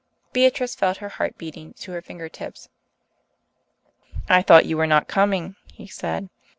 [0.33, 2.69] Beatrice felt her heart beating to her fingertips.
[4.27, 6.29] "I thought you were not coming," he said.